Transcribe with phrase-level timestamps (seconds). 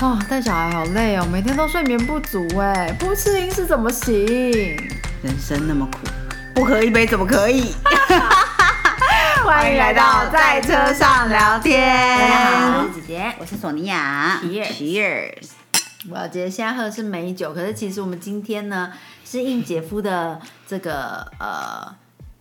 [0.00, 4.14] 哦，带小孩好累哦，每天都睡眠不足哎，不吃零食怎么行？
[5.22, 5.98] 人生那么苦，
[6.54, 7.74] 不喝一杯怎么可以？
[9.44, 12.16] 欢迎来到在车上聊天。
[12.16, 14.38] 大家好，我是姐姐，我是索尼娅。
[14.40, 15.48] Cheers！
[16.08, 18.92] 我觉得现在喝的是美酒，可是其实我们今天呢
[19.24, 21.92] 是应姐夫的这个呃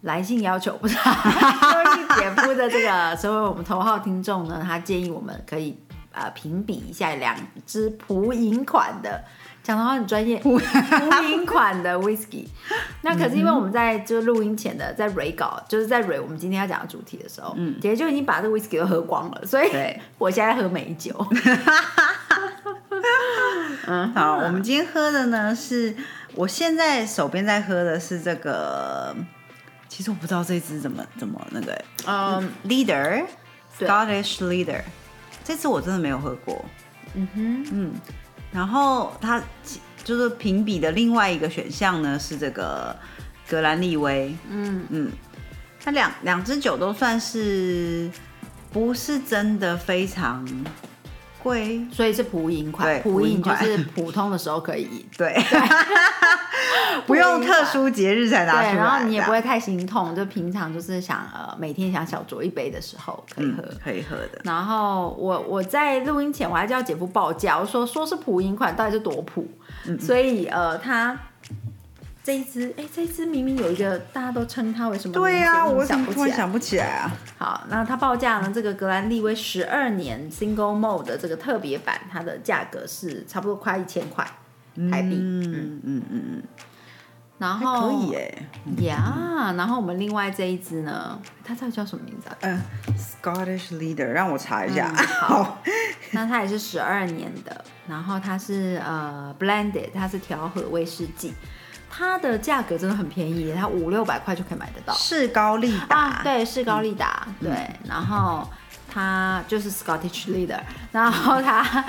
[0.02, 5.76] 来信要求，不是 就应姐夫的这个所有我们头号听众呢，他建议我们可以
[6.18, 7.36] 呃评比一下两
[7.66, 9.24] 支普饮款的。
[9.64, 10.58] 讲的话很专业，普
[11.30, 12.48] 饮款的 whisky。
[13.02, 21.14] 那可是因为我们在就录音前的在蕊稿，就是在蕊我们今天要讲的主题的时候，嗯，姐姐就已经把这 whisky 都喝光了，所以对 我现在喝美酒。
[23.88, 25.94] 嗯好，我们今天喝的呢是，
[26.36, 29.14] 我现在手边在喝的是这个，
[29.90, 33.26] 其实我不知道这支怎么怎么那个嗯，Leader
[33.78, 34.82] Scottish Leader，
[35.48, 36.66] 这次我真的没有喝过。
[37.14, 37.92] 嗯哼，嗯
[38.52, 39.42] 然后它
[40.04, 42.94] 就是评比的另外一个选项呢是这个
[43.48, 44.86] 格兰利威，嗯。
[44.90, 45.10] 嗯，
[45.82, 48.12] 它两两支酒都算是
[48.74, 50.46] 不是真的非常
[51.48, 54.84] 贵，所以是普饮款，普饮就是普通的时候可以。
[54.92, 55.34] 饮，对，
[57.08, 63.64] 不用特殊节日才拿出来，对，然后你也不会太心痛，就平常就是想呃每天想小酌一杯的时候可以喝。
[63.64, 64.42] 嗯可以喝的。
[64.44, 69.48] 然后我我在录音前我还叫姐夫报价，我说说是普饮款，到底是多普？
[69.86, 69.98] 嗯。
[70.00, 71.18] 所以呃，他
[72.28, 75.14] 这一支，哎，这一支明明有一个大家都称它为什么？
[75.14, 77.10] 对呀、我我怎想不突然想不起来啊？
[77.38, 78.52] 好，那它报价呢？
[78.54, 84.26] 这个格兰利威十二年 Single Mode 的这个特别版，它的价格是差不多快一千块
[84.92, 85.16] 台币。
[85.16, 86.44] 嗯嗯嗯嗯，
[87.38, 88.44] 然后可以耶。
[88.82, 92.36] 呀然后我们另外这一支呢，它到底叫什么名字啊？
[92.42, 92.62] 嗯、
[92.98, 94.92] s c o t t i s h Leader，让我查一下。
[94.94, 95.64] 嗯好
[96.12, 101.34] 那它也是十二年的，然后它是呃 blended，它是调和威士忌，
[101.98, 104.94] 它的价格真的很便宜，它五六百块就可以买得到。
[104.94, 107.50] 是高利达，啊，对，是高利达，对，
[107.88, 108.48] 然后
[108.88, 110.60] 它就是 Scottish Leader，
[110.92, 111.84] 然后它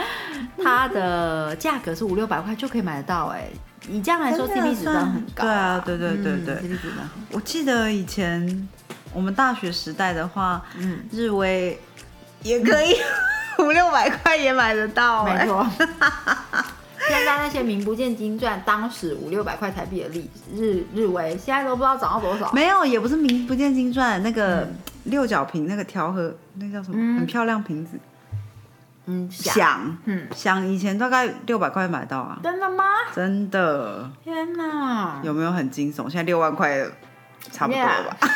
[0.63, 3.49] 它的价格是五六百块就可以买得到，哎，
[3.87, 6.55] 以这样来说真的 CP 值真的很高、对啊对对对对。
[6.55, 8.69] 嗯、，CP 值真的很我记得以前
[9.13, 11.05] 我们大学时代的话，嗯。
[11.13, 11.79] 日威
[12.43, 12.97] 也可以
[13.61, 15.45] 五六百块也买得到、哎。
[15.45, 15.67] 没错。
[17.09, 22.53] 现在那些名不见经传，当时五六百块台币的利日日威，现在都不知道涨到多少。
[22.53, 24.69] 没有，也不是名不见经传，那个
[25.05, 26.97] 六角瓶那个调和，那叫什么？
[26.99, 27.99] 嗯很漂亮瓶子，
[29.07, 32.85] 嗯，想响，嗯，想以前大概六百块买到啊，真的吗？
[33.15, 36.03] 真的，天哪，有没有很惊悚？
[36.11, 36.85] 现在六万块
[37.51, 38.29] 差不多了吧？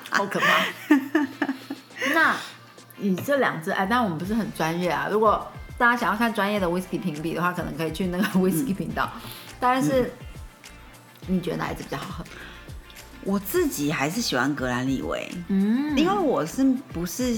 [0.10, 0.46] 好可怕。
[2.12, 2.34] 那
[2.98, 5.06] 以这两支，哎，但我们不是很专业啊。
[5.10, 5.46] 如果
[5.80, 9.10] 大家想要看专业的 whisky 评比的话，可能可以去那个 whisky 频道。
[9.58, 10.12] 但是、
[11.26, 12.24] 你觉得哪一支比较好喝？
[13.24, 15.96] 我自己还是喜欢格兰利维，嗯。
[15.96, 17.34] 因为我是不是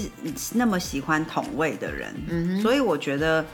[0.55, 3.45] 那么喜欢桶味的人，嗯所以我觉得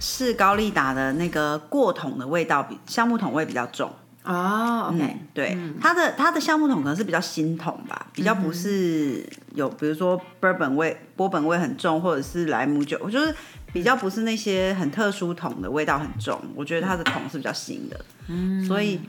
[0.00, 3.92] 是高利达的那个过桶的味道比橡木桶味比较重。
[4.24, 13.34] 哦，OK，、嗯，对，它的它的橡木桶可能是比较新桶吧，比较不是有比如说波本味、波本味很重，或者是莱姆酒，我就是
[13.72, 16.40] 比较不是那些很特殊桶的味道很重。
[16.54, 19.00] 我觉得它的桶是比较新的，嗯，所以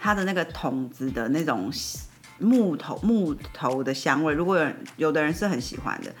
[0.00, 1.72] 它的那个桶子的那种
[2.38, 6.12] 木头木头的香味，如果有人有的人是很喜欢的。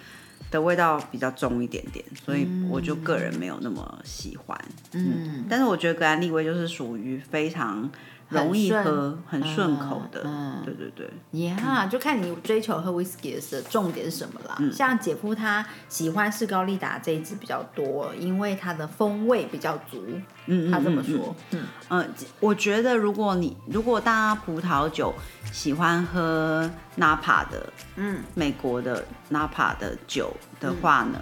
[0.50, 4.64] 的味道比较重一点点，所以我就个人没有那么喜欢。
[4.92, 7.90] 嗯，但是我觉得格兰利威就是属于非常
[8.32, 10.22] 容易喝、很顺口的。
[10.24, 14.56] 嗯对对对，呀就看你追求喝 whisky 的重点是什么啦。
[14.60, 20.06] 嗯像姐夫他喜欢士高利达这一支比较多，因为它的风味比较足。
[20.46, 22.08] 嗯他这么说，嗯嗯，
[22.40, 25.12] 我觉得如果你如果大家葡萄酒
[25.52, 31.20] 喜欢喝 Napa 的嗯美国的 Napa 的酒的话呢，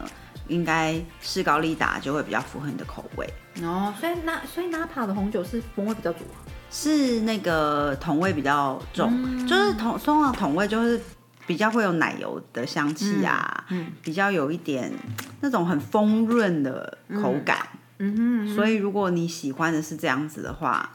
[0.49, 3.29] 应该是高利达就会比较符合你的口味。
[3.62, 6.39] 哦，所以那所以 Napa 的红酒是风味比较足啊。
[6.70, 9.46] 是那个桶味比较重，嗯。
[9.46, 11.00] 就是桶通常桶味就是
[11.46, 13.93] 比较会有奶油的香气啊，嗯嗯。
[14.02, 14.93] 比较有一点
[15.40, 17.58] 那种很丰润的口感。
[17.99, 18.46] 嗯。
[18.46, 20.90] 哼，所以如果你喜欢的是这样子的话，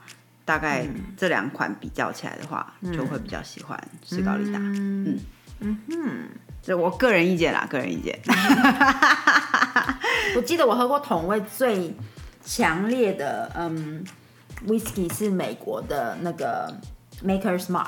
[0.45, 1.01] 大概嗯。
[1.17, 4.59] 这两款比较起来的话，就会比较喜欢斯高利达。
[4.59, 5.19] 嗯。
[5.61, 6.09] 嗯哼，
[6.61, 8.19] 这我个人意见啦，个人意见。
[10.35, 11.95] 我记得我喝过桶味最
[12.43, 14.03] 强烈的，嗯
[14.67, 16.73] ，whisky 是美国的那个
[17.23, 17.87] Maker's Mark，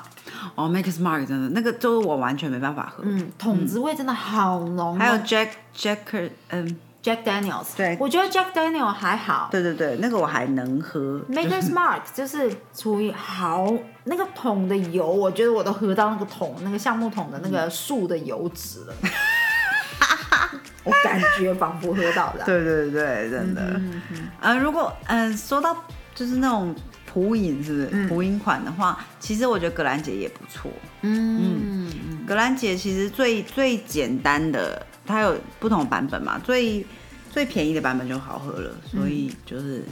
[0.56, 3.04] 哦，Maker's Mark 真的那个就是我完全没办法喝。
[3.06, 9.48] 嗯，桶子味真的好浓哦，还有 Jack Jacker，嗯 Jack Daniels，对我觉得 Jack Daniel 还好。
[9.50, 11.22] 对对对，那个我还能喝。
[11.30, 13.72] Maker's Mark 就是处于好
[14.06, 18.94] 那个桶的油，我觉得我都喝到那个桶那个橡木桶的那个树的油脂了，
[20.84, 22.44] 我感觉仿佛喝到的。
[22.46, 23.62] 对对对，真的。
[23.62, 25.76] 嗯嗯呃，如果嗯、呃说到
[26.18, 26.74] 就是那种
[27.06, 30.72] 普饮，是不是嗯普饮款的话，其实我觉得格兰杰也不错。
[31.02, 36.84] 嗯嗯格兰杰其实最最简单的，它有不同版本嘛，最
[37.30, 39.84] 最便宜的版本就好喝了，所以就是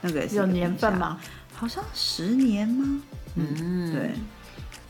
[0.00, 0.44] 那个有？
[0.46, 1.20] 年份吗？
[1.54, 3.00] 好像十年吗？
[3.36, 4.10] 嗯，对，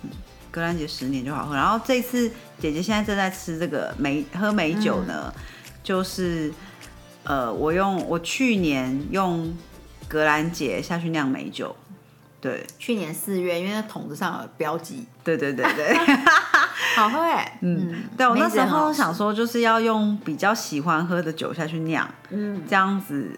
[0.04, 0.10] 嗯
[0.50, 1.54] 格兰杰十年就好喝。
[1.54, 5.30] 然后这次姐姐现在正在吃这个美喝美酒呢，
[5.82, 6.50] 就是
[7.24, 9.54] 呃，我用我去年用
[10.08, 11.76] 格兰杰下去酿美酒，
[12.40, 12.66] 对。
[12.78, 15.94] 去年四月，因为那桶子上有标记，对对对对，
[16.96, 17.58] 好喝哎。
[17.60, 23.30] 嗯，对我那时候想，说就是要用比较喜欢喝的酒下去酿，嗯，这样子。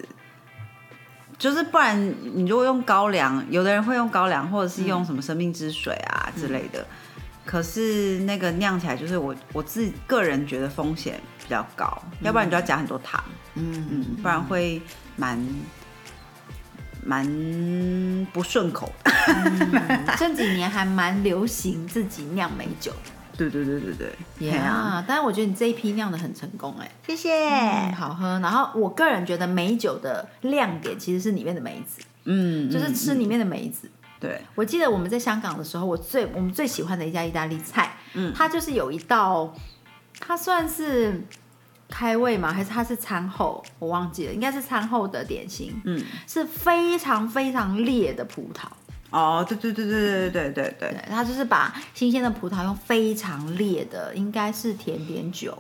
[1.39, 1.99] 就是不然，
[2.35, 6.87] 你如果用高粱，有的人会用高粱，或者是用什么生命之水啊之类的。
[7.47, 13.25] 可是那个酿起来，就是我我自己个人觉得风险比较高，要不然你就要加很多糖，
[13.55, 14.83] 嗯嗯，不然会
[15.17, 15.43] 蛮
[17.05, 19.11] 蛮不顺口的。
[19.11, 22.93] 嗯这几年还蛮流行自己酿美酒，
[23.37, 26.91] 对对对对对，对啊，啊，但是我觉得你这一批酿的很成功哎。
[27.07, 27.33] 谢谢。
[27.33, 28.39] 嗯，好喝。
[28.41, 33.91] 然后我个人觉得美酒的亮点其实是里面的梅子，嗯，就是嗯吃里面的梅子。
[34.19, 39.55] 对，我记得我们在香港的时候，我最我们最喜欢的一家意大利菜，嗯它就是有一道，
[40.19, 41.23] 它算是
[41.91, 42.53] 开胃吗？
[42.53, 43.63] 还是它是餐后？
[43.79, 48.67] 我忘记了，应该是餐后的点心，嗯，是非常非常烈的葡萄。
[49.11, 55.59] 哦，对对对对对对对对对，它就是把新鲜的葡萄用非常烈的，应该是甜点酒，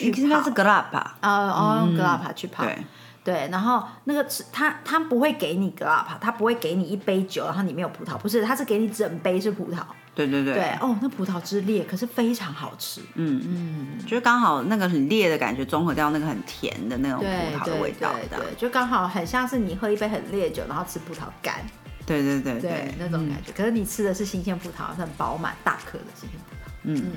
[0.00, 1.18] 应该是 glap 吧？
[1.20, 2.64] 呃，哦，用 grappa 去泡。
[2.64, 2.78] 对，
[3.22, 9.78] 对，然后那个吃他他不会给你格拉帕，他不会给你一杯酒，然后里面有葡萄，不是，他是给你整杯是葡萄。
[10.12, 13.00] 对对对对，哦，那葡萄汁烈，可是非常好吃。
[13.14, 21.64] 嗯嗯，就是刚好那个很烈的感觉，综合掉那个很甜的那种葡萄的味道，这样对对对，就刚好很像是你喝一杯很烈的酒，然后吃葡萄干，
[22.04, 23.52] 对对对对那种感觉。
[23.52, 26.70] 可是你吃的是新鲜葡萄，是很饱满大颗的新鲜葡萄。
[26.82, 27.12] 嗯，嗯，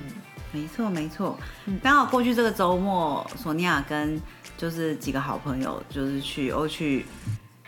[0.52, 1.38] 没错没错。
[1.82, 4.22] 刚好过去这个周末，索尼娅跟
[4.58, 7.06] 就是几个好朋友，就是去又去。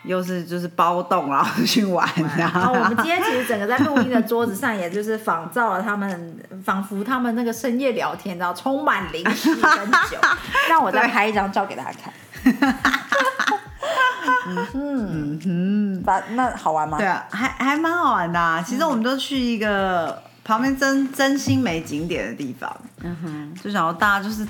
[0.08, 10.20] 又是就是包栋， 然后去玩，然然后后我们今天其实整个在录音的桌子上，也就是仿照了他们，仿佛他们那个深夜聊天，然后充满零食跟酒，
[10.70, 12.14] 让我再拍一张照给大家看。
[14.48, 17.00] 嗯哼，嗯把那好玩吗？
[17.00, 18.62] 对啊，还还蛮好玩的、啊。
[18.62, 22.72] 其实我们都去一个旁边真真心没景点的地方，
[23.02, 24.48] 嗯哼，就想要大家就是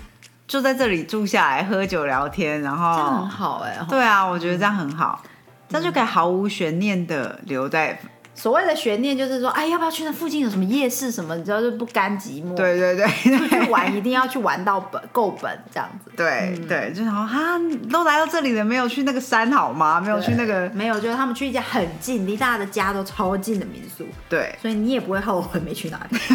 [0.48, 5.22] 就在这里住下来喝酒聊天，然这样很好哎、对啊，我觉得这样很好，
[5.68, 8.00] 这样就可以毫无悬念的留在
[8.36, 11.34] 所谓的悬念就是说，哎，要不要去那附近有什么夜市什么？
[11.38, 13.08] 你知道，就不甘寂寞。，对对对
[13.38, 16.12] 出去玩一定要去玩到本够本这样子。
[16.18, 17.58] 对 对，就想说哈，
[17.90, 20.02] 都来到这里了，没有去那个山好吗？
[20.02, 26.18] 没有去那个没有，就是他们去一家很近，离大家的家都超近的民宿，对，所以你也不会后悔没去哪里。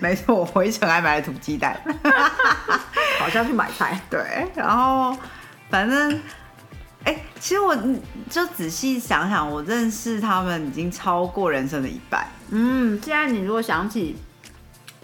[0.00, 1.78] 没错，我回程还买了土鸡蛋。
[3.18, 4.00] 好像去买菜。
[4.10, 5.16] 对，然后
[5.70, 6.20] 反正，
[7.04, 7.76] 哎、其实我
[8.28, 12.26] 就仔细想想，我认识他们已经超过人生的一半。
[12.50, 14.16] 嗯，现在你如果想起，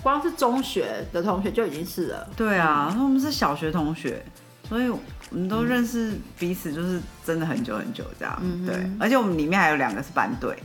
[0.03, 2.29] 光是中学的同学就已经是了。
[2.37, 4.25] 对啊，我们是小学同学，
[4.69, 8.37] 所以我们都认识彼此，就是真的很久很久这样。
[8.43, 10.57] 嗯对，而且我们里面还有两个是班队，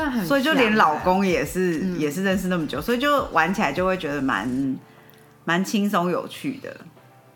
[0.00, 1.98] 很所以就连老欸，公也是、嗯。
[1.98, 4.78] 也是认识那么久，所以就玩起来就会觉得蛮
[5.44, 6.74] 蛮轻松有趣的。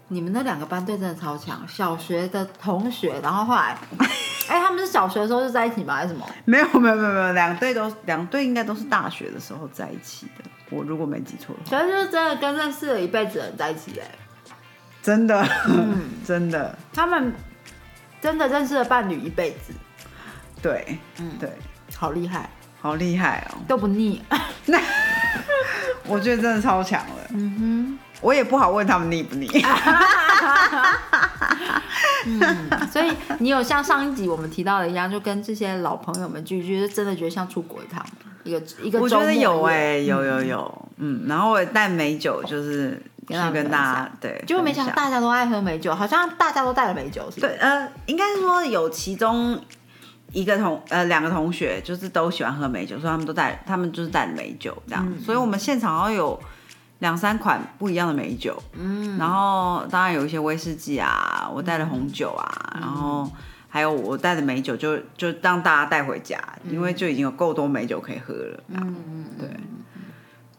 [0.08, 3.76] 你们那两个班队真的超强，小学的同学，然后后来，
[4.48, 5.96] 哎、他们是小学的时候就在一起吗？
[5.96, 6.24] 还是什么？
[6.44, 14.06] 没有没有没有没有，两队都两队应该都是大学的时候在一起的，我如果没记错的话，可是就是真的跟认识了一辈子的人在一起、哎，
[15.02, 16.78] 真的、嗯， 真的。
[16.94, 17.32] 他们
[18.20, 19.72] 真的认识了伴侣一辈子，
[20.62, 21.32] 对，嗯。
[21.40, 21.50] 对，
[21.96, 22.48] 好厉害，
[22.80, 23.58] 好厉害哦！
[23.66, 24.22] 都不腻。
[24.66, 24.78] 那
[26.06, 29.48] 我觉得真的超强了，嗯哼我也不好问他们腻不腻。
[29.48, 29.60] 哼，
[32.26, 38.04] 嗯，所以你有像上一集我们提到的一样，就跟这些老朋友们聚聚，就是真的觉得像出国一趟，
[38.44, 47.52] 一个一个我觉得有哎、哎、有有有，嗯，然后我也带美酒，就是去跟大家享对，结果没想到大家都爱喝美酒，好像大家都带了美酒，是不是？
[47.52, 49.60] 对，呃，应该是说有其中
[50.36, 55.18] 一个同呃两个同学就是都喜欢喝美酒，所以他们都带，他们就是带美酒这样，嗯。
[55.18, 56.38] 所以我们现场好像有
[56.98, 63.26] 两三款不一样的美酒，嗯，然后当然有一些威士忌啊，我带了红酒啊，然后
[63.66, 66.38] 还有我带的美酒就就让大家带回家，
[66.70, 69.48] 因为就已经有够多美酒可以喝了，嗯嗯，对，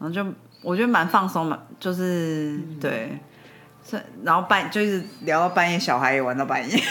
[0.00, 0.26] 后就
[0.62, 3.16] 我觉得蛮放松嘛，就是对。
[4.22, 6.82] 然后半就是聊到半夜，小孩也玩到半夜，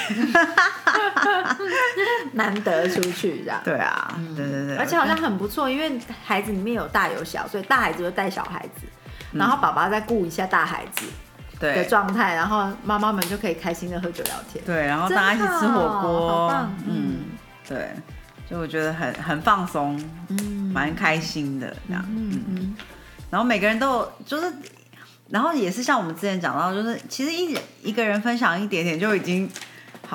[2.33, 3.61] 难得出去这样。
[3.63, 8.87] 对啊，对对对，而且好像很不错，因为孩子里面有大有小，所以大孩子就带小孩子，
[9.33, 11.05] 然后爸爸再顾一下大孩子
[11.59, 14.63] 的状态，然后妈妈们就可以开心的喝酒聊天。
[14.65, 16.51] 对，然后大家一起吃火锅，
[16.87, 17.25] 嗯，
[17.67, 17.89] 对，
[18.49, 22.75] 就我觉得很很放松，嗯，蛮开心的这样，嗯嗯，
[23.29, 24.51] 然后每个人都有就是。
[25.29, 29.49] 然后也是像我们之前讲到，就是其实一一个人分享一点点就已经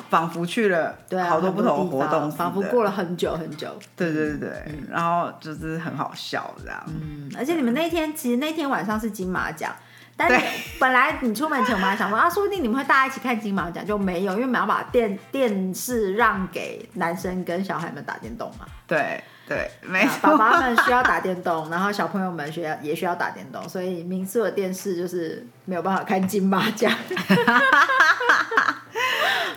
[0.08, 0.96] 仿佛去了
[1.28, 3.68] 好多不同的活动，仿佛过了很久很久。
[3.94, 6.82] 对对对对，然后就是很好笑这样。
[6.86, 9.74] 嗯，而且你们那天其实那天晚上是金马奖，
[10.16, 10.46] 但是
[10.78, 18.64] 本来你出门前我们还想说啊，说不定你们会大家一起看金马奖，就没有，因为我们要把电电视让给男生跟小孩们打电动嘛。
[18.86, 19.22] 对。
[19.52, 26.90] 对，没错，爸爸们需要打电动，然后小朋友们需要也需要打电动，所以民宿的电视就是没有办法看金马奖。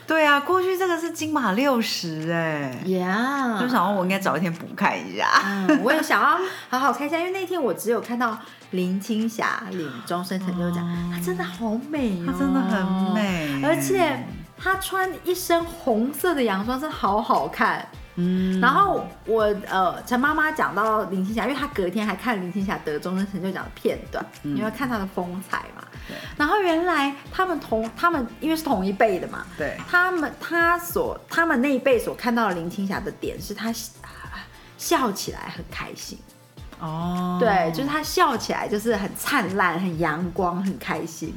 [0.07, 5.27] 对啊，过去这个是金马六十哎，呀，就想说我应该找一天补看一下。
[5.43, 6.37] 嗯，我也想要
[6.69, 8.37] 好好看一下，因为那天我只有看到
[8.71, 12.85] 林青霞领终身成就奖，她真的好美哦，她真的很
[13.15, 14.25] 美，而且
[14.57, 17.87] 她穿一身红色的洋装，真的好好看。
[18.15, 25.83] 嗯，然后我呃，陈妈妈讲到林青霞，因为她隔天还看林青霞得终身成就奖的片段，因为看她的风采嘛。
[26.37, 29.75] 然后原来他们同他们因为是同一辈的嘛，对。
[29.87, 33.73] 他们他所他们那一辈所看到的林青霞的点是，她
[34.77, 36.17] 笑起来很开心。
[36.79, 37.37] 哦。
[37.39, 41.35] 对，就是她笑起来就是很灿烂、很阳光、很开心。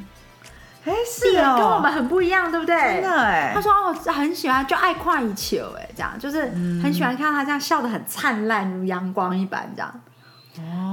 [0.84, 2.76] 哎，是哦，跟我们很不一样，对不对？
[2.76, 6.46] 真的哎，他说哦，很喜欢，就爱跨一球，哎，这样就是
[6.82, 10.00] 很喜欢看他这样笑得很灿烂，如阳光一般，这样，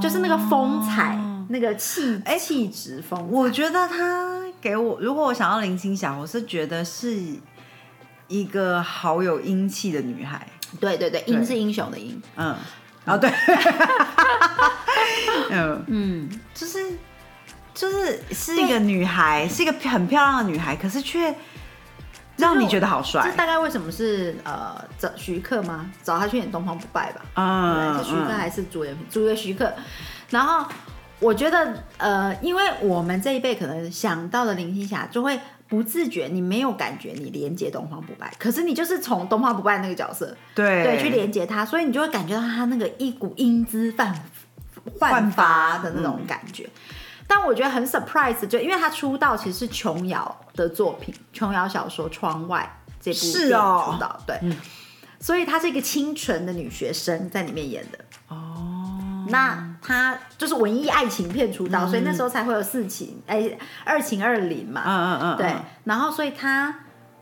[0.01, 1.17] 就是那个风采，
[1.49, 3.29] 那个气气质风。
[3.31, 7.15] 我觉得他给我，如果我想要林青霞，我是觉得是
[8.27, 10.45] 一个好有英气的女孩。
[10.79, 12.53] 对对对，英是英雄的英，嗯，
[13.05, 13.31] 哦对，
[15.51, 15.85] 嗯。
[15.87, 16.79] 嗯，就是。
[17.75, 21.35] 就是是一个女孩，是一个很漂亮的女孩，可是却
[22.37, 23.21] 让你觉得好帅。
[23.23, 25.91] 这大概为什么是呃找徐克吗？
[26.01, 27.21] 找他去演《东方不败》吧？
[27.35, 28.97] 嗯，是徐克还是主演？
[29.11, 29.71] 主演徐克。
[30.29, 30.65] 然后
[31.19, 44.15] 我觉得呃，因为我们这一辈可能想到的林青霞，就会不自觉，你没有感觉你连接《东方不败》，可是你就是从《东方不败》那个角色，对对，去连接他，所以你就会感觉到他那个一股英姿焕
[44.99, 46.69] 焕发的那种感觉。
[47.27, 54.39] 但我觉得很 surprise，就因为他出道其实是琼瑶的作品，琼瑶小说《窗外》这部是哦出道，对，
[55.19, 59.25] 所以她是一个清纯的女学生在里面演的哦。
[59.29, 65.55] 那她就是文艺爱情片出道，所以那时候才会有四情哎二情二零嘛，嗯嗯嗯，对。
[65.83, 66.73] 然后所以她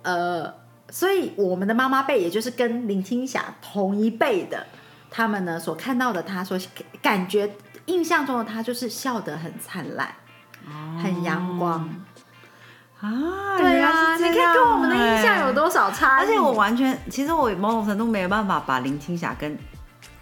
[0.01, 0.53] 呃，
[0.89, 4.67] 所以我们的妈妈辈，也就是跟林青霞同一辈的，
[5.09, 6.59] 他们呢所看到的她，所
[7.01, 7.49] 感觉。
[7.85, 10.09] 印象中的他就是笑得很灿烂，
[11.01, 11.89] 很阳光
[13.01, 13.57] 啊！
[13.57, 16.17] 对啊，你看跟我们的印象有多少差？
[16.17, 19.57] 而且我完全，其实我某种程度没有办法把林青霞跟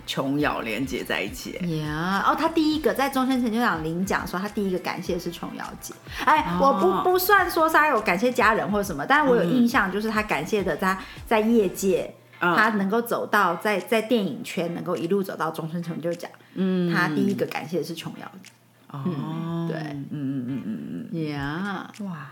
[0.08, 1.52] 琼瑶连接在一起。
[1.84, 5.94] 呀，哦，他第一个在终身成就奖领奖的时候，他第一个感谢是琼瑶姐。
[6.26, 12.16] 哎，我不不算说他有感谢家人或者什么，但是我有印象，就是他感谢的他在业界。
[12.42, 18.32] 他能够走到在在电影圈能够一路走到终身成就奖，嗯，他第一个感谢的是琼瑶，
[18.90, 22.30] 哦，对，嗯嗯嗯嗯嗯，呀，哇。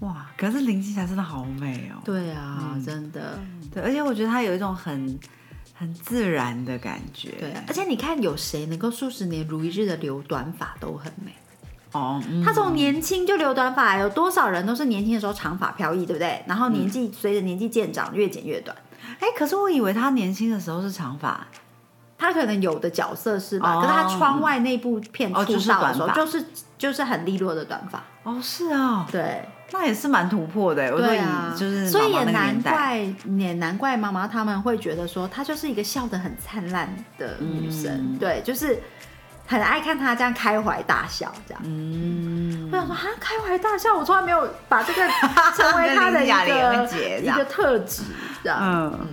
[0.00, 3.38] 哇，可是林青霞真的好美哦，对啊，真的，
[3.70, 5.18] 对，而且我觉得她有一种很
[5.74, 11.34] 很自然的感觉，对，而且你看有谁能够数十年如一日的留短发都很美。
[11.92, 16.40] 哦，他从年轻就留短发，有多少人都是年轻的时候长发飘逸，对不对？
[16.46, 18.76] 然后年纪随着年纪渐长，越剪越短。
[19.18, 21.44] 哎，可是我以为他年轻的时候是长发，
[22.16, 23.80] 他可能有的角色是吧？
[23.80, 26.44] 可是他窗外那部片出道的时候，就是
[26.78, 28.00] 就是很利落的短发。
[28.22, 30.96] 哦，是啊，对，那也是蛮突破的。
[30.96, 33.00] 对啊，就是所以也难怪，
[33.36, 38.16] 也难怪妈妈他们会觉得说，她就是一个笑得很灿烂的女生。
[38.16, 38.80] 对，就是。
[39.50, 41.60] 很爱看他这样开怀大笑，这样。
[41.64, 45.02] 嗯，我想说，哈，开怀大笑，我从来没有把这个
[45.56, 48.04] 成为他的一个一个特质，
[48.44, 48.60] 这样。
[48.62, 49.08] 嗯，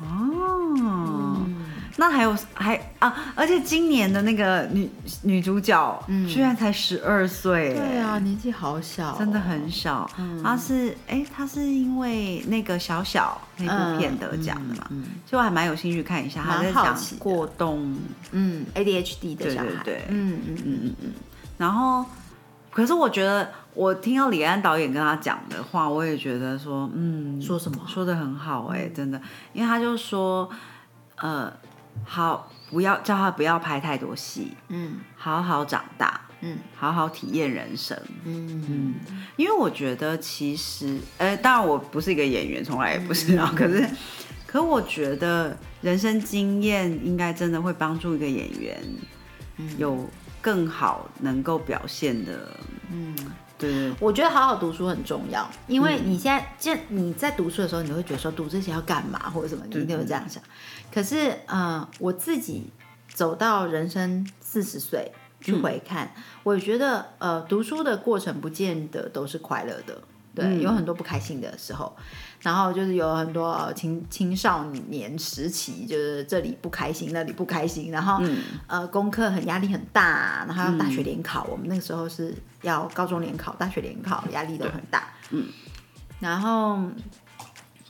[0.00, 0.59] 哦，
[2.00, 4.88] 那还有还啊，而且今年的那个女
[5.22, 10.10] 女主角，居然才十二岁，对啊，年纪好小，真的很小。
[10.42, 14.86] 她是哎，她是因为那个小小那部片得奖的嘛，
[15.26, 16.42] 所以我还蛮有兴趣看一下。
[16.42, 17.94] 她在讲过冬，
[18.32, 21.12] 嗯，ADHD 的小孩，对，嗯嗯嗯嗯嗯。
[21.58, 22.06] 然后，
[22.70, 23.46] 可是我觉得。
[23.72, 30.50] 我听到李安导演跟他讲的话，我也觉得说，嗯，说什么说的很好哎，真的，因为他就说，
[31.14, 31.50] 呃，
[32.04, 38.64] 好，不要叫他不要拍太多戏，嗯，好好长大，嗯，好好体验人生，嗯。
[38.68, 38.94] 嗯，
[39.36, 43.88] 因为我觉得其实，呃，当然我不是一个演员，从来也不是啊，可是，
[44.46, 48.76] 可我觉得人生经验应该真的会帮助一个演员，
[49.78, 50.08] 有
[50.40, 52.56] 更好能够表现的，
[52.90, 53.14] 嗯。
[53.60, 60.42] 对，我觉得好好读书很重要，因为你现在，就你在读书的时候，你会觉得说读这些要干嘛或者什么，你一定会这样想。
[60.92, 62.72] 可是，呃，我自己
[63.12, 65.12] 走到人生四十岁
[65.42, 66.12] 去回看，
[66.42, 70.00] 我觉得，呃，读书的过程不见得都是快乐的。
[70.32, 71.92] 对，有很多不开心的时候，
[72.38, 78.22] 然后就是有很多青青少年时期，就是这里不开心，那里不开心，然后
[78.68, 82.32] 呃功课很压力很大，然后大学联考，我们那个时候是
[82.62, 85.48] 要高中联考、大学联考，压力都很大，嗯，
[86.20, 86.78] 然后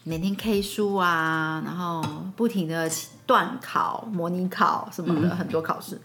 [0.05, 2.03] 每天 K 书啊，然后
[2.35, 2.91] 不停的
[3.27, 6.01] 断考、模拟考什么的，很多考试。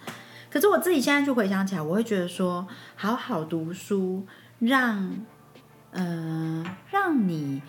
[0.51, 4.27] 可是我自己现在就回想起来，我会觉得说，好好读书，
[4.59, 5.15] 让。
[5.97, 7.61] 嗯，让你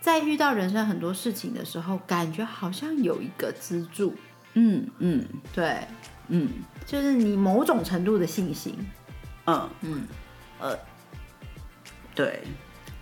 [0.00, 4.14] 在遇到人生很多事情的时候，感觉好像有一个支柱。
[4.54, 5.86] 嗯嗯，对，
[6.28, 6.48] 嗯，
[6.84, 8.74] 就是你某种程度的信心。
[9.46, 10.06] 嗯嗯
[10.58, 10.78] 呃，
[12.14, 12.42] 对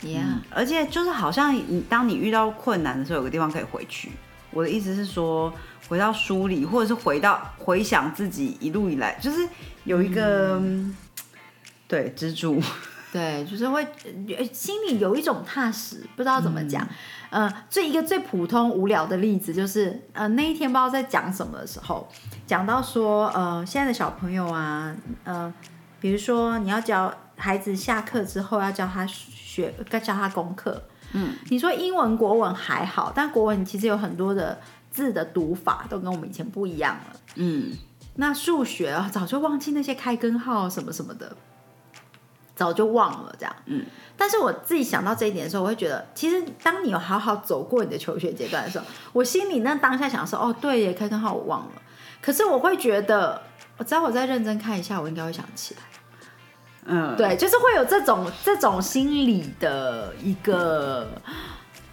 [0.02, 4.12] ，Yeah，而且就是好像你当你遇到困难的时候，有个地方可以回去。
[4.50, 5.52] 我的意思是说，
[5.88, 9.46] 回到书里，或者是回到回想自己一路以来，就是
[9.84, 10.62] 有一个
[11.88, 12.62] 对支柱。
[13.10, 13.86] 对，就是会
[14.52, 16.86] 心里有一种踏实，不知道怎么讲。
[17.30, 22.06] 呃，最一个最普通无聊的例子就是，呃，那一天不知道在讲什么的时候，
[22.46, 25.52] 讲到说，呃，现在的小朋友啊，呃，
[26.00, 30.82] 比如说你要教孩子下课之后要教他学，该教他功课。
[31.12, 37.20] 嗯，你说英文、国文还好，但国文其实有很多的字的读法都跟我们以前不一样了。
[37.36, 37.72] 嗯，
[38.16, 41.34] 那数学啊，早就忘记那些开根号什么什么的。
[42.58, 43.84] 早就忘了这样，嗯，
[44.16, 51.70] 但是我自己想到这一点的时候，我会觉得，其实当你有好好走过你的求学阶段的时候，我心里那当下想说，哦，对耶，开根号我忘了，
[52.20, 53.40] 可是我会觉得，
[53.76, 55.80] 我只要我再认真看一下，我应该会想起来，
[56.86, 61.06] 嗯，对，就是会有这种这种心理的一个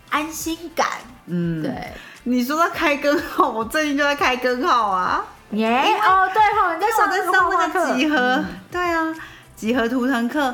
[0.10, 0.88] 安心感，
[1.28, 1.92] 嗯，对，
[2.24, 9.16] 你说到开根号，我最近就在开根号啊，耶，哦，对哈，你在上在上那个几何，对啊。
[9.56, 10.54] 集合图腾课，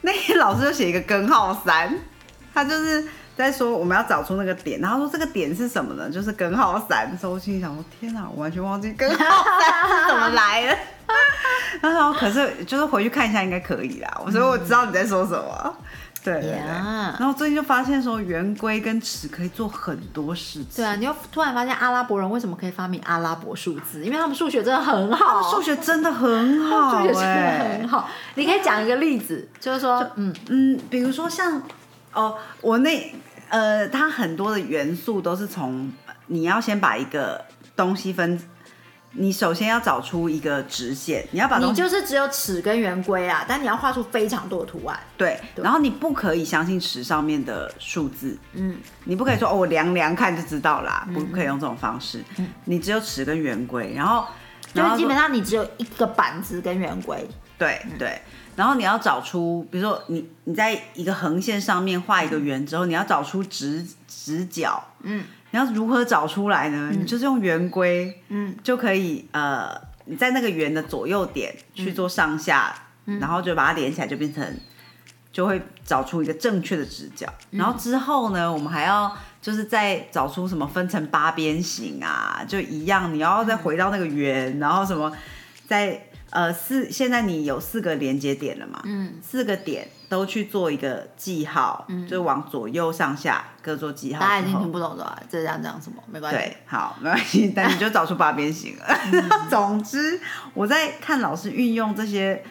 [0.00, 1.94] 那天老师就写一个根号三，
[2.54, 6.10] 他就是在说我们要找出那个点，然后说这个点是什么呢？
[6.10, 7.16] 就是根号三。
[7.18, 10.78] 所以我心里想说，天哪，我完全忘记根号三是怎么来的。
[11.82, 14.20] 他说，可是就是回去看一下应该可以啦。
[14.24, 15.76] 我说我知道你在说什么。
[16.22, 16.60] 对，
[17.18, 20.66] 然后最近就发现说圆规跟尺可以做很多事情。
[20.76, 24.04] 对啊，你又突然发现阿拉伯人为什么可以发明阿拉伯数字？
[24.04, 28.08] 因为他们数学真的很好，数学真的很好，数学真的很好。
[28.34, 31.62] 你可以讲一个例子，就是说，嗯嗯，比如说像
[32.12, 33.14] 哦，我那
[33.48, 35.90] 呃，它很多的元素都是从
[36.26, 38.40] 你要先把一个东西分。
[39.12, 44.98] 你首先要找出一个直线，你要把你就是只有尺跟圆规啊，但你要画出非常多的图案。
[45.16, 52.22] 对，然后你不可以相信尺上面的数字，嗯，你不可以说哦，我量量看就知道啦，不可以用这种方式。
[52.36, 54.24] 嗯，你只有尺跟圆规，然后
[54.72, 57.28] 就是基本上你只有一个板子跟圆规。
[57.58, 58.20] 对对，
[58.54, 65.24] 然后你要找出，比如说你你在一个横线上面画一个圆之后，你要找出直直角，嗯。
[65.50, 66.90] 你要如何找出来呢？
[66.92, 69.70] 你就是用圆规，嗯，就可以呃，
[70.04, 74.44] 你在那个圆的左右点去做上下，然后就把它连起来，就变成
[75.32, 77.26] 就会找出一个正确的直角。
[77.50, 85.12] 然后之后呢，我们还要就是再找出什么分成八边形啊，就一样，你要再回到那个圆，然后什么
[85.66, 86.06] 在。
[86.30, 88.80] 呃，四现在你有四个连接点了嘛？
[88.84, 94.20] 嗯，四个点都去做一个记号，嗯，就往左右上下各做记号。
[94.20, 96.02] 大家已经听不懂了，这样讲什么？
[96.06, 96.38] 没关系。
[96.38, 97.52] 对，好，没关系。
[97.54, 98.86] 但你就找出八边形了。
[99.50, 100.20] 总之，
[100.54, 102.42] 我在看老师运用这些，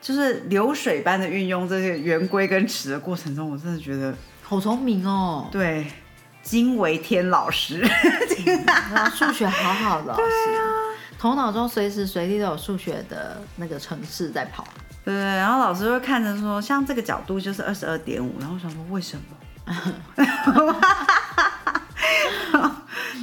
[0.00, 5.48] 就是流水般的运用这些圆规跟尺的过程中，我真的觉得好聪明哦。
[5.50, 5.86] 对，
[6.42, 7.82] 惊为天老师，
[9.14, 10.22] 数学好好的老师，
[11.22, 14.66] 头脑中随时随地都有数学的那个程式在跑。
[15.04, 19.24] 对，然后老师会看着说，像这个角度就是二十二点五，然后我想说为什么？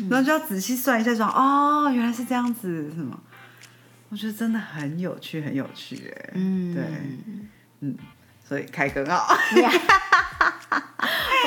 [0.09, 3.19] 然后就要仔细算一下说，哦，原来是这样子，是吗？
[4.07, 6.83] 我觉得真的很有趣，很有趣，哎，嗯，对，
[7.81, 7.97] 嗯，
[8.47, 9.27] 所以开根号。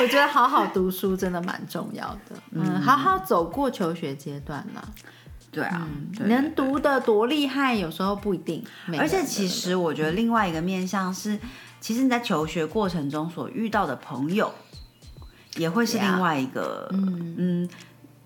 [0.03, 4.83] 我觉得好好读书真的蛮重要的，嗯，好好走过求学阶段呢。
[5.53, 5.87] 对啊，
[6.17, 8.63] 对能读的多厉害，有时候不一定。
[8.97, 11.39] 而且其实我觉得另外一个面向是，
[11.79, 14.51] 其实你在求学过程中所遇到的朋友，
[15.57, 17.69] 也会是另外一个，嗯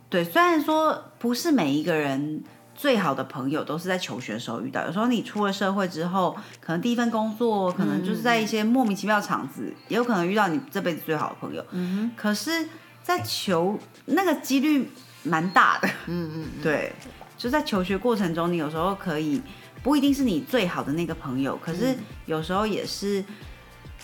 [0.09, 0.23] 对。
[0.23, 2.41] 虽然说不是每一个人
[2.73, 11.65] 最好的朋友都是在求学的时候遇到，有时候你出了社会之后，可能第一份工作，可能就是在一些莫名其妙的场子，也有可能遇到你这辈子最好的朋友。
[11.71, 12.69] 嗯可是，
[13.03, 14.89] 在求那个几率
[15.23, 15.89] 蛮大的。
[16.05, 16.93] 嗯嗯，对，
[17.37, 19.39] 就在求学过程中，你有时候可以
[19.83, 21.95] 不一定是你最好的那个朋友，可是
[22.25, 23.23] 有时候也是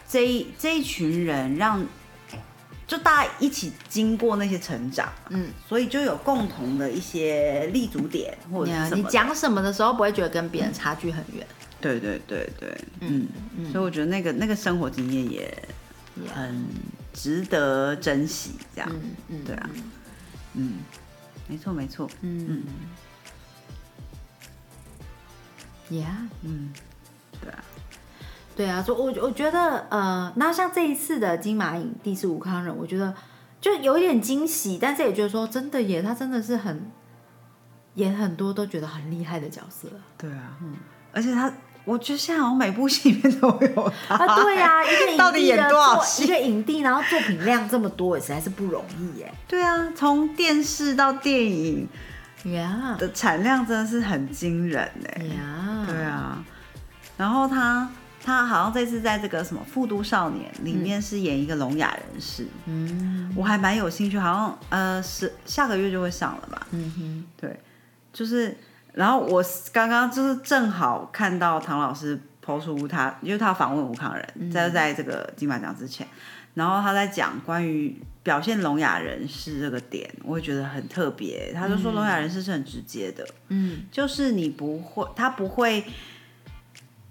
[0.08, 1.84] 这一这一群人让，
[2.86, 8.96] 就大家一起经过那些成长，嗯，所以就有共同的一些立足点或者是什么的。
[8.98, 11.46] 你讲什么的时候不会觉得跟别人差距很远。
[11.82, 13.28] 对对对对，嗯，
[13.72, 15.67] 所以我觉得那个那个生活经验也
[16.34, 16.63] 很
[17.13, 19.69] 值得珍惜，这样，嗯嗯，对啊，
[20.54, 20.74] 嗯，
[21.48, 22.48] 没错没错，嗯。
[22.48, 22.63] 嗯
[25.94, 26.28] ，Yeah。
[26.42, 26.74] 嗯，
[27.40, 27.64] 对啊，
[28.56, 33.14] 对啊，就我我觉得，呃，那像这一次的金马影帝是吴康仁，我觉得
[33.62, 36.92] 就有一点惊喜，但是也觉得说真的耶，他真的是很
[37.96, 40.74] 演很多都觉得很厉害的角色对啊，嗯
[41.12, 41.54] 而且他，
[41.86, 44.16] 我觉得现在好像每部戏里面都有他。
[44.16, 44.36] 啊。
[44.42, 49.32] 对啊，一个影 到底演帝的作多少戏一个影帝，然后作品量这么多，也实在是不容易耶。
[49.48, 51.88] 对啊，从电视到电影
[52.52, 55.24] 呀的产量真的是很惊人哎。
[55.26, 56.44] 呀，对啊，
[57.18, 57.90] 然后他
[58.24, 63.34] 他好像这次在这个什么《复都少年》里面是演一个聋哑人士，嗯。
[63.36, 66.68] 我还蛮有兴趣，好像呃是下个月就会上了吧？
[66.72, 67.60] 嗯哼，对，
[68.12, 68.56] 就是，
[68.94, 76.06] 然后我刚刚就是正好看到唐老师抛出他，因为他要访问吴康仁，在在这个金马奖之前，
[76.54, 81.54] 然后他在讲关于表现聋哑人士这个点，我会觉得很特别。
[81.54, 83.86] 他就说聋哑人士是很直接的，嗯。
[83.90, 85.86] 就是你不会，他不会，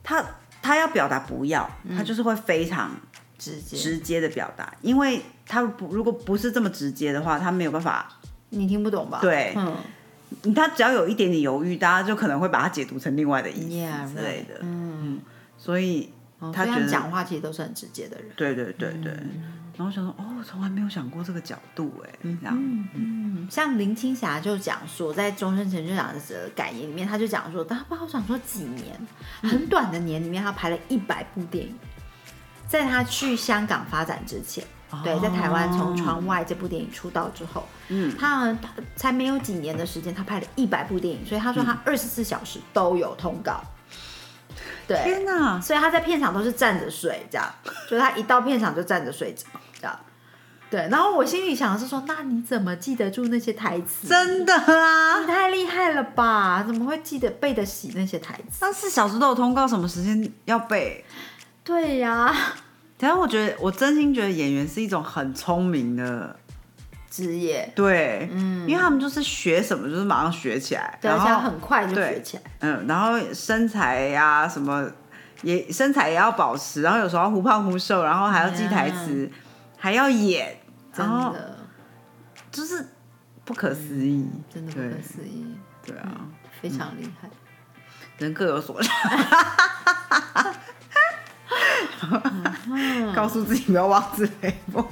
[0.02, 0.22] 他
[0.60, 2.90] 他要表达不要，他就是会非常
[3.38, 8.08] 直接，直接的表达，因为他不如果不是这么直接的话，他没有办法
[8.50, 9.18] 你听不懂吧？
[9.22, 9.54] 对。
[9.56, 9.76] 嗯
[10.54, 14.58] 他只要有一点点犹豫，大家就可能会把它解读成另外的意思之类的。
[14.60, 15.20] 嗯，
[15.56, 18.26] 所以哦所以他觉得讲话其实都是很直接的人。
[18.36, 19.12] 对对对对，
[19.76, 22.56] 然后想说，哦，从来没有想过这个角度，哎，这样，
[22.94, 28.98] 嗯，像林青霞就讲说，在终身成就奖的感言里面，他就讲说，他不知道想说几年，
[29.42, 31.74] 很短的年里面，他拍了一百部电影。
[32.68, 34.64] 在他去香港发展之前，
[35.02, 38.58] 对，在台湾从《窗外》这部电影出道之后，嗯，他好像
[38.94, 43.62] 才没有几年的时间，他拍了一百部电影，所以他说他二十四小时都有通告。
[44.86, 47.48] 对，天哪，所以他在片场都是站着睡，这样，
[47.88, 49.46] 就是他一到片场就站着睡着，
[49.80, 49.98] 这样。
[50.68, 54.08] 对，然后我心里想的是说，那你怎么记得住那些台词？
[54.08, 55.20] 真的啊！
[55.20, 56.64] 你太厉害了吧？
[56.66, 58.58] 怎么会记得背得起那些台词？
[58.60, 61.04] 三四小时都有通告，什么时间要背？
[61.62, 62.34] 对呀，
[63.02, 66.36] 但是我觉得，我真心觉得演员是一种很聪明的，
[67.10, 72.42] 职业，对，嗯，因为他们就是学什么就是马上学起来，对，而且然后很快就对学起来。
[72.60, 74.88] 嗯，然后身材呀、什么
[75.42, 79.28] 也身材也要保持，然后有时候要忽胖忽瘦，然后还要记台词
[79.76, 80.56] 还要演，
[80.92, 81.58] 真然后的，
[82.52, 82.86] 就是
[83.44, 85.44] 不可思议，真的不可思议，
[85.84, 86.08] 对啊，
[86.60, 87.28] 非常厉害。
[88.18, 88.94] 人各有所长，
[90.34, 90.54] 嗯
[93.14, 94.86] 告诉自己不要妄自菲薄。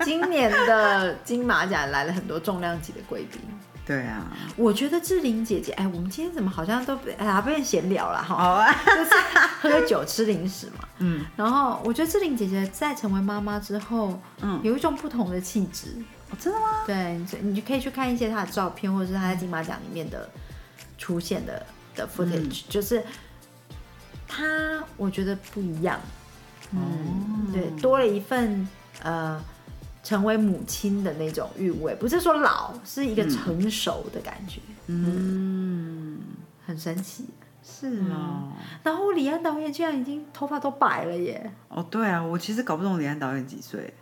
[0.00, 3.40] 今年的金马奖来了很多重量级的贵宾，
[3.86, 4.26] 对啊，
[4.56, 9.10] 我觉得志玲姐姐，哎，我们今天怎么好像都被哎呀被闲聊了哈，好啊，就是
[9.60, 10.86] 喝酒吃零食嘛。
[10.98, 15.94] 嗯，然后我觉得志玲姐姐在成为妈妈之后，嗯有一种不同的气质。
[16.30, 16.66] 哦真的吗？
[16.84, 20.28] 对，你你就可以去看一些她的照片，或者是她在金马奖里面的
[20.98, 23.02] 出现的的 footage，、就是
[24.26, 24.44] 她
[24.96, 26.00] 我觉得不一样。
[26.72, 28.68] 嗯，对，多了一份
[29.02, 29.40] 呃
[30.02, 36.18] 成为母亲的那种韵味，不是说老，是一个成熟的感觉，嗯，
[36.66, 37.26] 很神奇。
[37.68, 38.52] 是哦，
[38.84, 41.50] 然后李安导演居然已经头发都白了耶！
[41.68, 43.92] 哦对啊，我其实搞不懂李安导演几岁，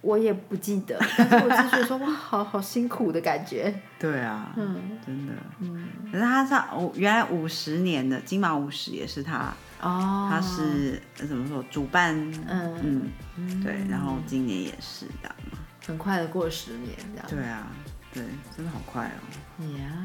[0.00, 3.74] 我也不记得， 但是我是觉得说哇，好好辛苦的感觉。
[3.98, 5.32] 对啊，嗯真的。
[5.60, 12.14] 嗯，可是他上我原来五十年的金马五十也是他，哦，他是呃怎么说主办，
[12.48, 15.58] 嗯嗯，对，然后今年也是这样嘛。
[15.86, 17.26] 很快的过了十年这样。
[17.28, 17.66] 对啊，
[18.12, 18.22] 对，
[18.56, 19.64] 真的好快哦。
[19.78, 20.04] 呀，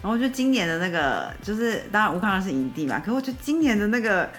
[0.00, 4.30] 然后就今年的那个，就是当然吴康仁是影帝嘛，可是我觉得今年的那个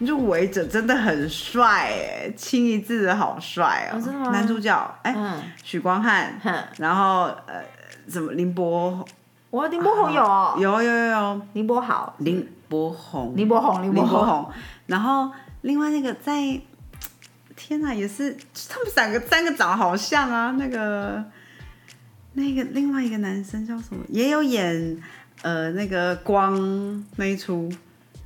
[0.00, 3.96] 入围者真的很帅哎，清一字的好帅哦。
[3.96, 4.30] 哦真的吗？
[4.30, 5.40] 男主角哎，嗯。
[5.62, 7.62] 许光汉，哼，然后呃，
[8.08, 9.04] 什么林柏
[9.50, 11.42] 我林柏宏有哦，有有有有。
[11.54, 14.50] 林柏豪，林柏宏，林柏宏，林柏宏，
[14.86, 15.30] 然后
[15.62, 16.60] 另外那个在，
[17.56, 18.36] 天哪，也是
[18.68, 21.24] 他们三个三个长得好像啊，那个
[22.34, 24.04] 那个另外一个男生叫什么？
[24.08, 24.96] 也有演
[25.42, 27.68] 呃那个光那一出，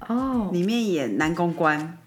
[0.00, 1.98] 哦，里面演男公关。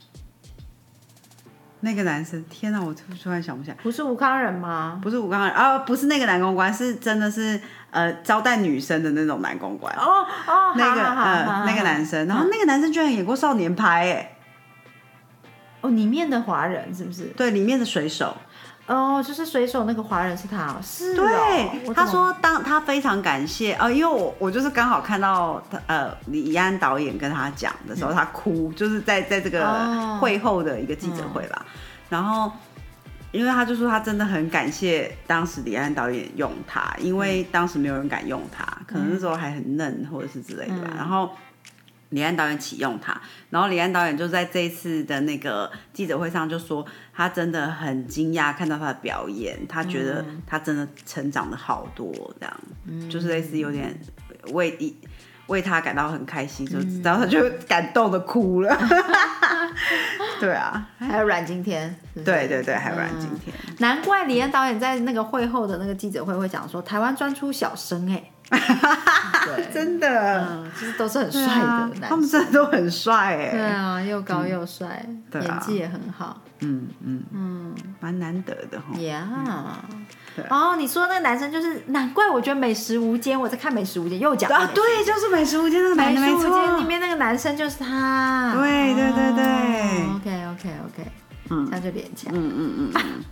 [1.80, 2.84] 那个男生，天哪！
[2.84, 5.00] 我突突然想不起来，不是吴康仁吗？
[5.02, 9.96] 不是吴康人啊，不是那个男公关，是真的是呃招待女生的那种男公关。
[9.96, 14.38] 哦哦，那个呃那个男生，然后那个男生居然演过少年派哎，
[15.82, 17.26] 哦，里面的华人是不是？
[17.38, 18.36] 对，里面的水手。
[18.88, 30.18] 哦，就是水手那个华人是他哦，是哦对，他说当他非常感谢，呃，因为我我就是刚好看到他呃李安导演跟他讲的时候，他哭，就是在在这个哦。
[30.20, 31.66] 会后的一个记者会吧，
[32.10, 32.52] 然后。
[33.34, 40.94] 因为他就说他真的很感谢当时李安导演用他，因为当时没有人敢用他，可能那时候还很嫩或者是之类的吧。
[40.96, 41.30] 然后
[42.10, 54.00] 李安导演启用他，然后李安导演就在这一次的那个记者会上就说，他真的很惊讶看到他的表演，他觉得他真的成长的好多，这样，就是类似有点
[54.54, 54.96] 为一
[55.48, 58.78] 为他感到很开心，就然后他就感动的哭了。
[60.40, 62.26] 对啊，还有阮经天，是不是？
[62.26, 68.37] 对对对，还有阮经天，难怪李安导演在那个会后的那个记者会会讲说，台湾专出小生哎，对，
[69.74, 77.76] 真的，嗯，就是都是很帅的男他们，真的都很帅哎，对啊，又高又帅，演技也很好，嗯嗯，嗯。
[78.00, 78.98] 蛮难得的哈。
[79.00, 79.28] 呀
[80.36, 80.46] 对。
[80.50, 86.84] 哦，你说那个男生就是，难怪我觉得《美食无间》，我在看《美食无间》又讲到啊，对，就是美食无间那个男的，美食无间》里。
[86.86, 89.46] 面那个男生就是他，对对对对。
[90.16, 91.12] OK OK OK，
[91.50, 91.66] 嗯。
[91.68, 92.34] 这样就连起来。
[92.36, 93.24] 嗯嗯嗯嗯，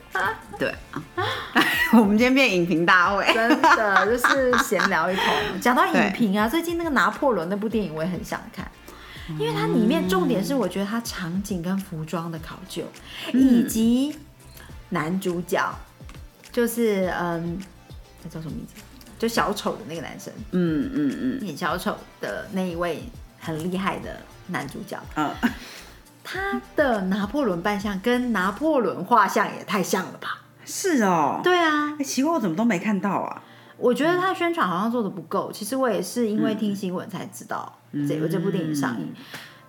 [0.58, 1.02] 对啊，
[1.94, 3.24] 我们今天变影评大会。
[3.32, 5.24] 真的就是闲聊一通。
[5.60, 8.70] 讲到影评啊，最近那个拿破仑那部电影我也很想看，
[9.38, 12.84] 因为它里面重点是我觉得它场景跟服装的考究，
[13.32, 14.16] 以及
[14.90, 15.74] 男主角
[16.50, 17.58] 就是嗯，
[18.22, 18.74] 那叫什么名字？
[19.18, 21.46] 就小丑的那个男生，嗯嗯嗯。
[21.46, 23.02] 演小丑的那一位
[23.38, 25.32] 很厉害的男主角，嗯，
[26.24, 30.38] 他的拿破仑扮相跟拿破仑画像也太像了吧？
[30.64, 31.40] 是哦。
[31.42, 33.42] 对啊，哎，奇怪，我怎么都没看到啊？
[33.76, 35.50] 我觉得他宣传好像做的不够。
[35.50, 39.12] 其实我也是因为听新闻才知道这有这部电影上映。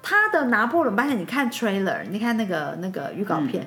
[0.04, 3.66] 他的拿破仑扮相，你看 trailer，你看那个那个预告片，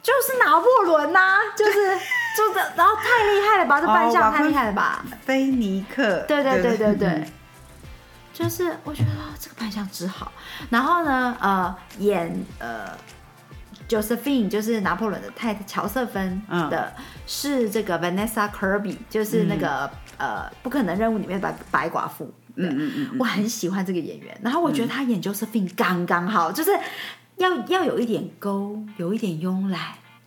[0.00, 1.72] 就是拿破仑呐、就是
[2.38, 5.04] 就是，然后太厉害了吧，这扮相太厉害了吧？
[5.20, 6.24] 菲尼克。
[6.28, 7.32] 对对对对对，
[8.38, 10.30] 就是我觉得哦这个扮相之好。
[10.70, 12.96] 然后呢，呃，演呃
[13.88, 16.94] Josephine 就是拿破仑的太太乔瑟芬嗯的，
[17.26, 22.32] 是这个 Vanessa Kirby，就是那个、呃不可能任务里面的白白寡妇。
[22.54, 26.70] 对，嗯嗯嗯嗯我很喜欢这个演员，然后我觉得他演 Josephine 刚刚好，就是
[27.38, 29.80] 要要有一点勾，有一点慵懒。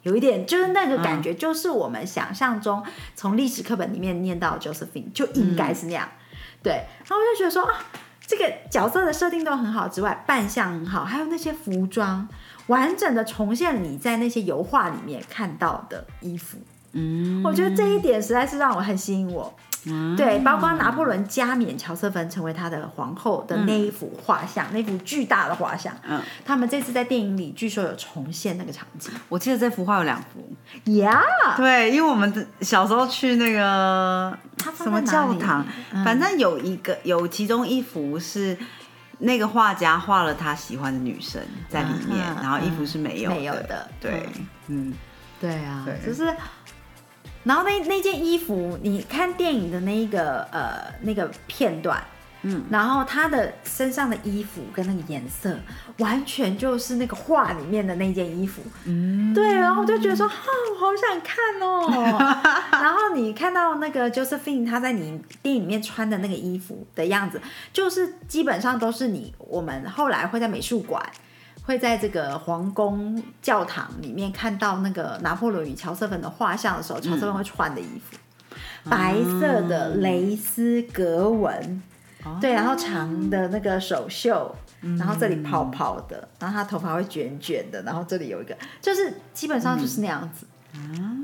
[0.03, 2.83] 有一点就是那个感嗯觉，就是我们想象中
[3.15, 6.09] 从历史课本里面念到 Josephine 就应该是那样，
[6.63, 6.73] 对。
[6.73, 7.83] 然后我就觉得说啊，
[8.25, 12.27] 这个角色的设定都很好之外，扮相很好，还有那些服装，
[12.67, 16.57] 完整的重现你在那些油画里面看到的衣服。
[16.93, 19.53] 嗯，我觉得这一点实在是让我很吸引我。
[20.15, 26.21] 对，包括拿破仑加冕乔瑟芬成为他的皇后的那一幅画像，那幅巨大的画像，嗯。
[26.45, 29.11] 他们这次在电影里据说有重现那个场景。
[29.27, 30.53] 我记得这幅画有两幅。
[30.85, 31.21] ，Yeah，、
[31.57, 34.37] 对，因为我们小时候去那个
[34.77, 36.05] 什么教堂，嗯。
[36.05, 38.55] 反正有一个有其中一幅是
[39.17, 43.35] 那个画家画了他喜欢的女生在里面，嗯然后衣服是没有的。
[43.35, 43.89] 没有的。
[43.99, 44.29] 对，
[44.67, 44.93] 嗯，
[45.39, 45.99] 对啊，对。
[46.05, 46.35] 就是，
[47.43, 52.03] 然后那那件衣服，你看电影的那一个呃那个片段，
[52.43, 55.57] 嗯，然后他的身上的衣服跟那个颜色，
[55.97, 60.35] 完全就是那个画里面的那件衣服，嗯，对，然后我就觉得说，哈、
[60.71, 62.17] 我好想看哦。
[62.71, 67.41] 然后你看到那个 Josephine 她在你电影里面穿的那个衣服的样子，
[67.73, 71.03] 就是基本上都是你我们后来会在美术馆
[71.63, 78.17] 会在这个皇宫教堂里面看到那个拿破仑与乔瑟芬的画像的时候，乔瑟芬会穿的衣服，
[78.89, 81.81] 白色的蕾丝格纹，
[82.39, 84.55] 对，然后长的那个手袖，
[84.97, 90.47] 然后这里泡泡的，然后他头发会卷卷的，然后这里有一个，就是基本上就是那样子。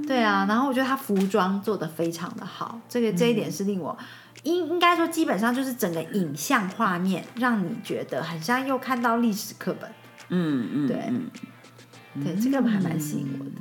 [0.05, 3.97] 对啊，然后我觉得他服装做的非常的好，这个这一点是令我
[4.43, 9.89] 应应该说基本上就是整个影像画面让你觉得很像又看到历史课本。
[10.29, 13.51] 嗯嗯，对，对，这个还蛮吸引我的。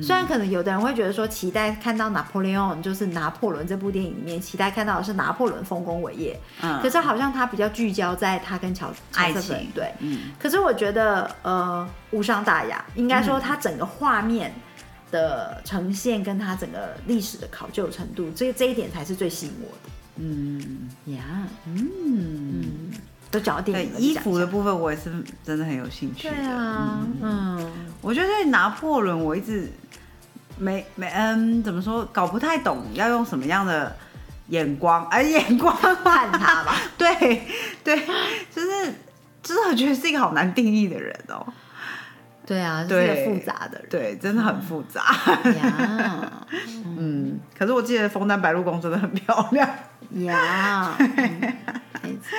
[0.00, 6.40] 虽然可能有的人会觉得说，期待看到拿破仑就是拿破仑这部电影里面，期待看到的是拿破仑丰功伟业。
[6.62, 10.30] 嗯，可是好像他比较聚焦在他跟乔爱情，对，嗯。
[10.38, 14.54] 可是我觉得呃无伤大雅，应该说他整个画面
[15.10, 19.90] 的呈现跟他整个历史的考究程度，这这一点才是最吸引我的。
[20.16, 22.92] 嗯呀，嗯。
[23.32, 25.10] 都讲到电影衣服的部分，我也是
[25.42, 26.28] 真的很有兴趣。
[26.28, 29.72] 对啊，嗯，我觉得拿破仑，我一直
[30.58, 33.96] 没没嗯，怎么说，搞不太懂要用什么样的
[34.48, 36.76] 眼光哎， 眼光看他吧。
[36.98, 37.42] 对
[37.82, 38.06] 对，
[38.54, 38.94] 就是
[39.42, 41.44] 就是我觉得是一个好难定义的人哦。
[42.44, 45.02] 对啊，是一个复杂的人，对，真的很复杂。
[46.84, 49.66] 嗯， 可是我记得枫丹白露宫真的很漂亮。
[50.26, 52.36] 呀，没错。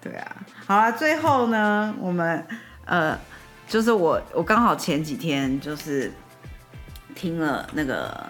[0.00, 2.46] 对啊，好了，最后呢，我们
[2.84, 3.18] 呃，
[3.66, 6.12] 就是我我刚好前几天就是
[7.16, 8.24] 听了那个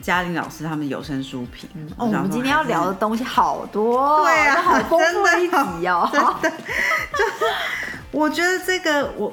[0.00, 7.44] 嘉玲老师他们有声书评哦，我们今天要聊的东西好多，对啊，好丰富一集哦，真的，就是
[8.10, 9.32] 我觉得这个我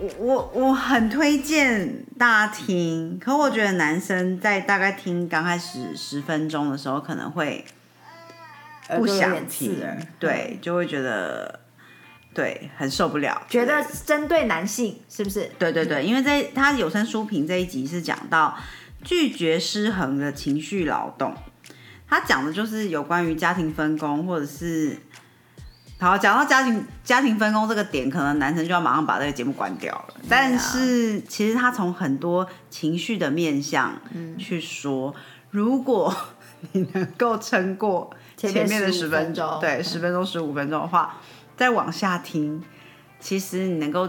[0.00, 7.66] 我我我很推荐大家听，可我觉得男生在大概听刚开始十分钟的时候可能会。
[8.96, 9.78] 不想听，
[10.18, 11.60] 对，就会觉得
[12.32, 15.50] 对很受不了，觉得针对男性是不是？
[15.58, 18.56] 对对对，因为在他有声书评这一集是讲到
[19.04, 21.34] 拒绝失衡的情绪劳动，
[22.08, 24.96] 他讲的就是有关于家庭分工，或者是
[25.98, 30.14] 好讲到家庭家庭分工这个点，可能男生就要马上把这个节目关掉了。
[30.28, 34.00] 但是其实他从很多情绪的面向
[34.38, 35.14] 去说，
[35.50, 36.14] 如果
[36.72, 38.10] 你能够撑过。
[38.38, 41.16] 前面的十分钟，对，十分钟、十五分钟的话，
[41.56, 42.62] 再往下听，
[43.18, 44.08] 其实你能够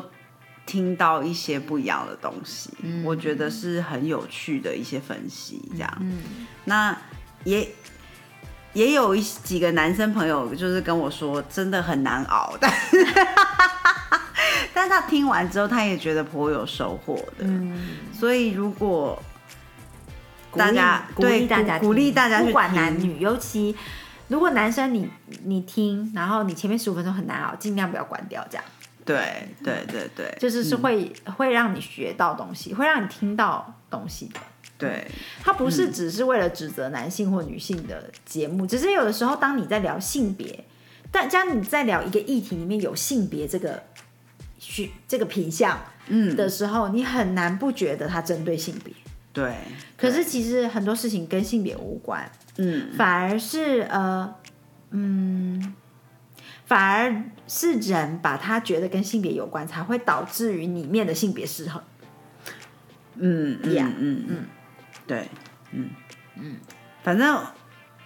[0.67, 2.69] 听到一些不一样的东西，
[3.03, 5.59] 我觉得是很有趣的一些分析。
[5.71, 5.91] 这样，
[6.65, 6.95] 那
[7.43, 7.67] 也
[8.73, 12.71] 也有一几个男生朋友就是跟我说，真的很难熬，但
[14.75, 17.47] 但他听完之后，他也觉得颇有收获的。
[18.13, 19.19] 所以如果
[20.55, 23.75] 大家鼓励大家鼓励大家，不管男女，尤其。
[24.29, 25.09] 如果男生你
[25.43, 28.63] 你听，然后你前面十五分钟很难熬，尽量不要关掉，这样。
[29.03, 34.39] 对对对对，就是是会会让你学到东西，会让你听到东西的。
[34.77, 35.05] 对，
[35.41, 40.63] 它不是只是为了指责男性或女性的节目，只是有的时候当你在聊性别，
[41.11, 43.81] 但将你在聊一个议题里面有性别这个
[44.59, 48.93] 需这个品相嗯的时候，你很难不觉得它针对性别。
[49.39, 49.56] 对，
[49.97, 52.30] 可是其实很多事情跟性别无关。
[52.58, 54.36] 嗯，反而是呃，
[54.91, 55.73] 嗯，
[56.65, 61.82] 反而是人把他觉得跟性别有关，才会导致于里面的性别失衡。
[63.15, 64.45] 嗯嗯嗯嗯，
[65.08, 65.30] 对，
[65.71, 65.89] 嗯。
[66.41, 66.56] 嗯，
[67.04, 67.38] 反正，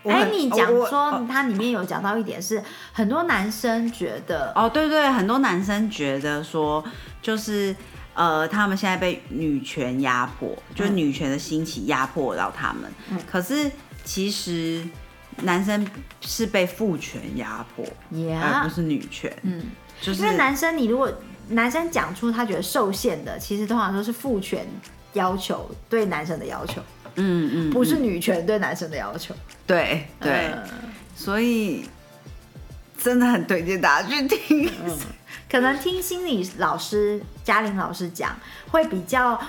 [0.06, 2.60] 哎，你讲说它里面有讲到一点是，
[2.91, 6.84] 很多男生觉得，哦，对对，很多男生觉得说，
[7.22, 7.76] 就是
[8.13, 12.91] 呃，他们现在被女权压迫，就是女权的兴起压迫到他们，
[13.30, 13.71] 可是。
[14.06, 14.86] 其实
[15.43, 15.88] 男生
[16.19, 19.34] 是被父权压迫，而不是女权。
[19.43, 19.63] 嗯，
[20.02, 21.10] 就是因为男生，你如果
[21.47, 24.67] 男生讲出他觉得受限的，其实通常都是父权
[25.13, 26.82] 要求对男生的要求。
[27.15, 29.34] 嗯嗯，不是女权对男生的要求。
[29.65, 30.52] 对对，
[31.15, 31.86] 所以
[32.97, 34.69] 真的很推荐大家去听。
[35.53, 38.35] 可能听心理老师嘉玲老师讲
[38.71, 39.39] 会比较。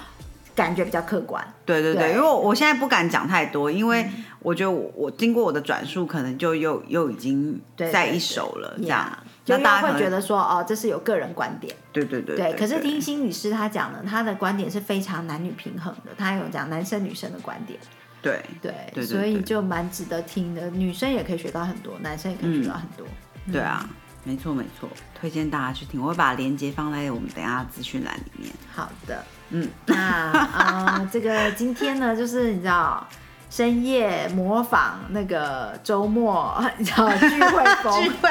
[0.56, 12.52] 感觉比较客观，对对对，因为我现在不敢讲太多，因为我觉得我我经过我的转述，可能就又又已经在一手了，这样，就大家会觉得说哦，这是有个人观点，对对对，对。
[12.52, 17.76] 可是听心理师他讲的，他的观点是非常男女平衡的，他有讲男生女生的观点，
[18.22, 18.40] 对。
[18.62, 23.04] 对，所以就蛮值得听的，女生也可以学到很多，男生也可以学到很多，
[23.50, 23.84] 对啊，
[24.24, 24.88] 没错没错，
[25.20, 28.50] 推荐大家去听，我会把链接放在我们等下资讯栏里面。
[28.74, 29.24] 好的。
[29.50, 33.06] 嗯，那啊，这个今天呢，就是你知道
[33.50, 38.28] 深夜模仿那个周末，你知道聚会风， 聚会，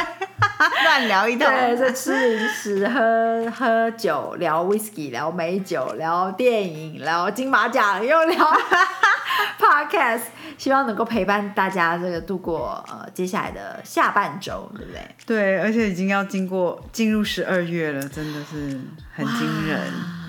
[0.84, 1.48] 乱聊一通。
[1.48, 8.38] 对，在吃零食、喝喝酒、聊 whisky、聊美酒、聊电影、聊金马奖，又聊
[9.60, 10.24] podcast，
[10.58, 15.16] 希望能够陪伴大家这个度过呃接下来的下半周，对不对？
[15.26, 18.80] 对，而且已经要经过进入十二月了，真的是
[19.14, 19.82] 很惊人。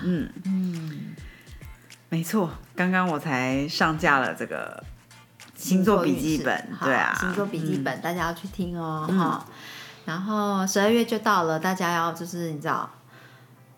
[0.03, 1.15] 嗯嗯，
[2.09, 4.83] 没错，刚刚我才上架了这个
[5.55, 9.45] 星座笔记本，对啊，星座笔记本、大家要去听哦，哈、
[10.05, 12.89] 然后十二月就到了，大家要就是你知道，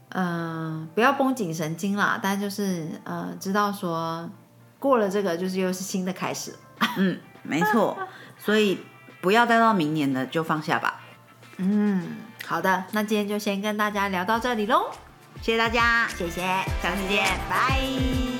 [0.10, 4.30] 嗯、不要绷紧神经啦，但就是呃，知道说
[4.88, 6.56] 过了这个，就是又是新的开始。
[6.98, 7.98] 嗯，没错，
[8.38, 8.80] 所以
[9.20, 11.02] 不要待到明年的就放下吧。
[11.58, 14.92] 嗯，好的，那今天就先跟大家聊到这里喽，
[15.42, 16.42] 谢谢大家，谢谢，
[16.82, 18.37] 下次见，拜。